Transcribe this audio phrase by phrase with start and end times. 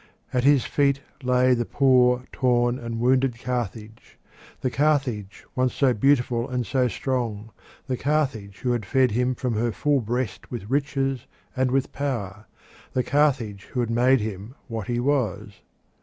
[0.33, 4.17] At this feet lay the poor, torn, and wounded Carthage
[4.61, 7.51] the Carthage once so beautiful and so strong,
[7.85, 12.47] the Carthage who had fed him from her full breast with riches and with power,
[12.93, 15.61] the Carthage who had made him what he was.